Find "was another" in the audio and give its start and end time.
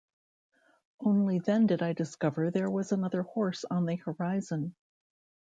2.71-3.21